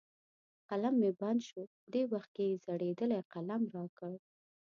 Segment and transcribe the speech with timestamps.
[0.69, 1.61] قلم مې بند شو،
[1.93, 4.13] دې وخت کې یې زړېدلی قلم را کړ.